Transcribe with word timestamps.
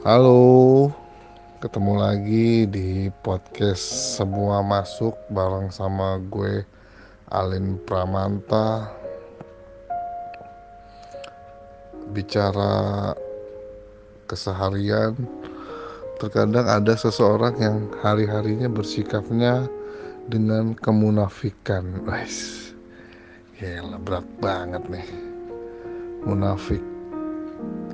Halo, 0.00 0.88
ketemu 1.60 1.92
lagi 2.00 2.64
di 2.64 3.12
podcast 3.20 4.16
Semua 4.16 4.64
Masuk 4.64 5.12
bareng 5.28 5.68
sama 5.68 6.16
gue 6.24 6.64
Alin 7.28 7.76
Pramanta. 7.84 8.88
Bicara 12.16 13.12
keseharian, 14.24 15.20
terkadang 16.16 16.64
ada 16.64 16.96
seseorang 16.96 17.60
yang 17.60 17.92
hari-harinya 18.00 18.72
bersikapnya 18.72 19.68
dengan 20.32 20.72
kemunafikan. 20.80 22.08
Wes, 22.08 22.72
gila 23.60 24.00
berat 24.00 24.24
banget 24.40 24.80
nih. 24.88 25.08
Munafik 26.24 26.80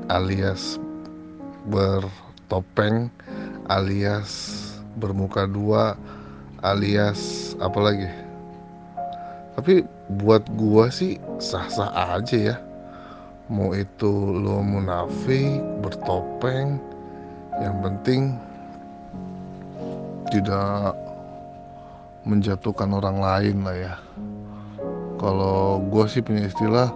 alias 0.06 0.78
bertopeng 1.66 3.10
alias 3.66 4.62
bermuka 4.96 5.44
dua 5.44 5.98
alias 6.62 7.52
apa 7.60 7.78
lagi? 7.82 8.08
Tapi 9.56 9.84
buat 10.20 10.44
gua 10.54 10.92
sih 10.92 11.16
sah-sah 11.40 11.90
aja 12.16 12.54
ya. 12.54 12.56
Mau 13.46 13.72
itu 13.72 14.10
lo 14.36 14.58
munafik 14.60 15.62
bertopeng 15.80 16.82
yang 17.62 17.78
penting 17.80 18.36
tidak 20.34 20.92
menjatuhkan 22.26 22.90
orang 22.90 23.22
lain 23.22 23.56
lah 23.62 23.76
ya. 23.76 23.94
Kalau 25.16 25.80
gua 25.88 26.04
sih 26.10 26.20
punya 26.20 26.50
istilah 26.50 26.90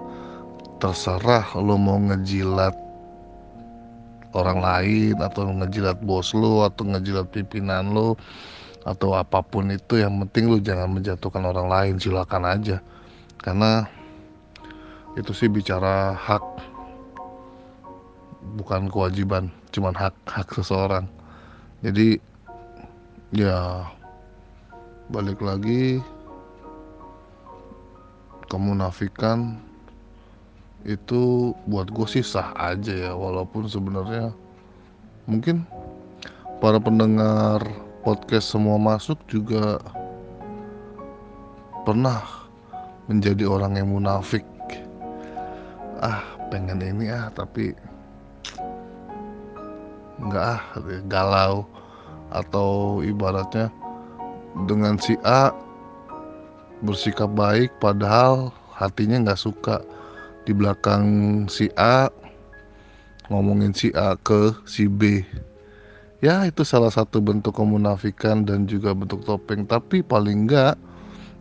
terserah 0.83 1.47
lo 1.57 1.79
mau 1.79 1.97
ngejilat 1.97 2.90
orang 4.35 4.63
lain 4.63 5.17
atau 5.19 5.51
ngejilat 5.51 5.99
bos 6.03 6.31
lu 6.35 6.63
atau 6.63 6.87
ngejilat 6.87 7.27
pimpinan 7.35 7.91
lu 7.91 8.15
atau 8.87 9.13
apa 9.13 9.45
pun 9.45 9.69
itu 9.69 10.01
yang 10.01 10.17
penting 10.25 10.49
lu 10.49 10.59
jangan 10.63 10.89
menjatuhkan 10.89 11.45
orang 11.45 11.69
lain 11.69 11.95
silakan 12.01 12.49
aja. 12.49 12.81
Karena 13.41 13.85
itu 15.19 15.33
sih 15.35 15.51
bicara 15.51 16.15
hak 16.15 16.45
bukan 18.57 18.89
kewajiban 18.89 19.53
cuman 19.75 19.95
hak 19.95 20.15
hak 20.25 20.49
seseorang. 20.55 21.05
Jadi 21.85 22.21
ya 23.35 23.85
balik 25.11 25.43
lagi 25.43 25.99
kemunafikan 28.51 29.70
itu 30.89 31.53
buat 31.69 31.93
gue 31.93 32.07
sih 32.09 32.25
sah 32.25 32.57
aja 32.57 32.93
ya 32.93 33.13
walaupun 33.13 33.69
sebenarnya 33.69 34.33
mungkin 35.29 35.69
para 36.61 36.81
pendengar 36.81 37.61
podcast 38.01 38.53
semua 38.53 38.81
masuk 38.81 39.21
juga 39.29 39.81
pernah 41.85 42.25
menjadi 43.09 43.45
orang 43.49 43.77
yang 43.77 43.89
munafik. 43.91 44.45
Ah 46.01 46.25
pengen 46.49 46.81
ini 46.81 47.13
ah 47.13 47.29
tapi 47.33 47.77
nggak 50.21 50.45
ah 50.45 50.63
galau. 51.11 51.67
Atau 52.31 53.03
ibaratnya 53.03 53.75
dengan 54.71 54.95
si 55.03 55.19
A 55.27 55.51
bersikap 56.87 57.27
baik 57.35 57.75
padahal 57.83 58.55
hatinya 58.71 59.19
nggak 59.27 59.43
suka 59.43 59.83
di 60.45 60.53
belakang 60.57 61.05
si 61.47 61.69
A 61.77 62.09
ngomongin 63.31 63.71
si 63.71 63.95
A 63.95 64.19
ke 64.19 64.53
si 64.67 64.91
B. 64.91 65.23
Ya 66.21 66.45
itu 66.45 66.67
salah 66.67 66.93
satu 66.93 67.23
bentuk 67.23 67.57
kemunafikan 67.57 68.45
dan 68.45 68.69
juga 68.69 68.93
bentuk 68.93 69.25
topeng. 69.25 69.65
Tapi 69.65 70.05
paling 70.05 70.45
enggak 70.45 70.77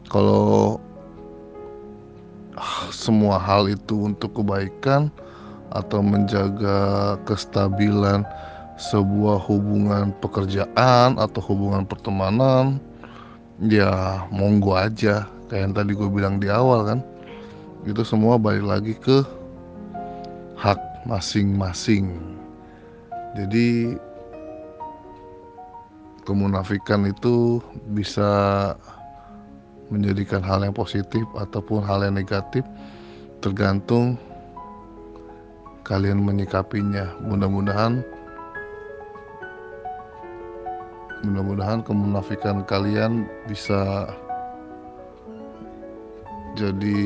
kalau 0.08 0.80
ah, 2.56 2.88
semua 2.94 3.36
hal 3.42 3.68
itu 3.68 4.08
untuk 4.08 4.40
kebaikan 4.40 5.12
atau 5.76 6.00
menjaga 6.00 7.20
kestabilan 7.28 8.24
sebuah 8.80 9.44
hubungan 9.44 10.16
pekerjaan 10.24 11.20
atau 11.20 11.42
hubungan 11.44 11.84
pertemanan 11.84 12.80
ya 13.68 14.24
monggo 14.32 14.80
aja. 14.80 15.28
Kayak 15.52 15.62
yang 15.66 15.74
tadi 15.76 15.92
gue 15.98 16.10
bilang 16.14 16.36
di 16.40 16.48
awal 16.48 16.86
kan 16.88 17.00
itu 17.88 18.04
semua 18.04 18.36
balik 18.36 18.66
lagi 18.68 18.94
ke 18.98 19.24
hak 20.60 20.80
masing-masing. 21.08 22.20
Jadi 23.40 23.96
kemunafikan 26.28 27.08
itu 27.08 27.64
bisa 27.96 28.30
menjadikan 29.90 30.44
hal 30.44 30.62
yang 30.62 30.76
positif 30.76 31.24
ataupun 31.40 31.82
hal 31.82 32.04
yang 32.06 32.20
negatif 32.20 32.68
tergantung 33.40 34.20
kalian 35.88 36.22
menyikapinya. 36.22 37.16
Mudah-mudahan 37.24 38.04
mudah-mudahan 41.24 41.84
kemunafikan 41.84 42.64
kalian 42.64 43.28
bisa 43.48 44.08
jadi 46.56 47.02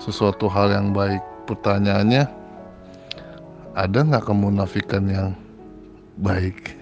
sesuatu 0.00 0.46
hal 0.50 0.72
yang 0.72 0.88
baik. 0.92 1.22
Pertanyaannya 1.46 2.26
ada 3.76 3.98
nggak 4.02 4.24
kemunafikan 4.26 5.04
yang 5.06 5.30
baik? 6.18 6.74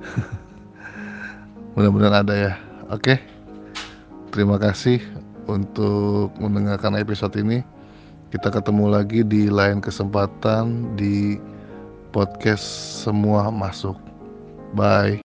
Mudah-mudahan 1.76 2.26
ada 2.26 2.34
ya. 2.34 2.52
Oke. 2.90 3.20
Terima 4.30 4.62
kasih 4.62 5.02
untuk 5.50 6.30
mendengarkan 6.38 6.94
episode 6.98 7.34
ini. 7.38 7.66
Kita 8.30 8.46
ketemu 8.46 8.94
lagi 8.94 9.26
di 9.26 9.50
lain 9.50 9.82
kesempatan 9.82 10.94
di 10.94 11.42
podcast 12.14 12.62
semua 13.02 13.50
masuk. 13.50 13.98
Bye 14.70 15.29